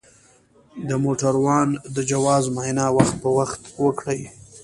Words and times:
د 0.87 0.89
موټروان 1.05 1.69
د 1.95 1.97
جواز 2.11 2.43
معاینه 2.55 2.85
وخت 2.97 3.15
په 3.23 3.29
وخت 3.37 3.61
وکړئ. 3.83 4.21